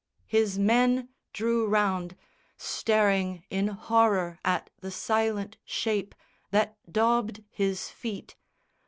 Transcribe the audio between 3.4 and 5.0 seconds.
in horror at the